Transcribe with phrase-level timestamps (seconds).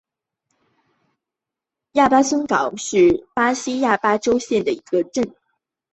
[1.91, 5.35] 亚马孙港是巴西巴拉那州的一个市镇。